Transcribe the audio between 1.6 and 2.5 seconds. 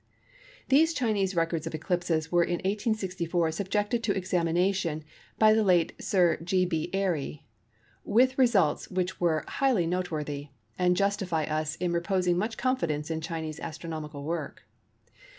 of eclipses were